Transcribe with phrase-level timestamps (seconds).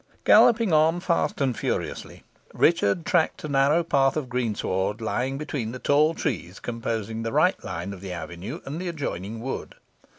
[0.23, 2.23] Galloping on fast and furiously,
[2.55, 7.63] Richard tracked a narrow path of greensward, lying between the tall trees composing the right
[7.63, 9.75] line of the avenue and the adjoining wood.